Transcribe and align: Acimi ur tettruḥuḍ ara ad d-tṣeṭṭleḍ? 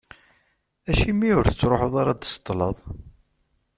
Acimi 0.89 1.29
ur 1.39 1.45
tettruḥuḍ 1.47 1.93
ara 2.01 2.11
ad 2.13 2.17
d-tṣeṭṭleḍ? 2.19 2.77